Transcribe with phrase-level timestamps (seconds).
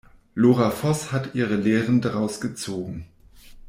[0.33, 3.05] Lora Voß hat ihre Lehren daraus gezogen.